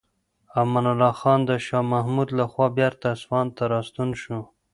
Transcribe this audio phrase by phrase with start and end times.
[0.61, 4.37] امان الله خان د شاه محمود لخوا بیرته اصفهان ته راستون شو.